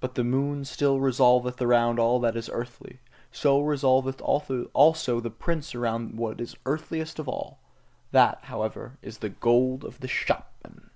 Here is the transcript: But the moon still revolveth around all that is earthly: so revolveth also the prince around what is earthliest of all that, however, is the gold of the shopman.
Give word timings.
But 0.00 0.16
the 0.16 0.24
moon 0.24 0.64
still 0.64 0.98
revolveth 0.98 1.62
around 1.62 2.00
all 2.00 2.18
that 2.18 2.34
is 2.34 2.50
earthly: 2.52 2.98
so 3.30 3.60
revolveth 3.60 4.20
also 4.20 5.20
the 5.20 5.30
prince 5.30 5.76
around 5.76 6.18
what 6.18 6.40
is 6.40 6.56
earthliest 6.66 7.20
of 7.20 7.28
all 7.28 7.60
that, 8.10 8.46
however, 8.46 8.98
is 9.00 9.18
the 9.18 9.28
gold 9.30 9.84
of 9.84 10.00
the 10.00 10.08
shopman. 10.08 10.90